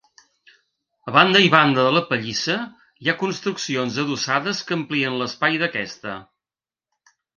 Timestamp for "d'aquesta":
5.65-6.17